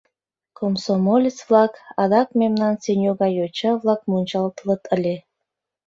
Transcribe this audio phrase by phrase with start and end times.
[0.57, 5.15] Комсомолец-влак, адак мемнан Сеню гай йоча-влак мунчалтылыт ыле.